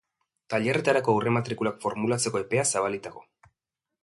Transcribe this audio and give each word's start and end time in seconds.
Tailerretarako 0.53 1.15
aurrematrikulak 1.17 1.79
formulatzeko 1.85 2.43
epea 2.47 2.67
zabalik 2.75 3.07
dago. 3.11 3.27